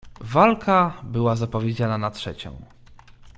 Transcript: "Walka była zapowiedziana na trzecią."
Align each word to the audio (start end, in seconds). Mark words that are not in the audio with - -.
"Walka 0.21 0.97
była 1.03 1.35
zapowiedziana 1.35 1.97
na 1.97 2.11
trzecią." 2.11 2.57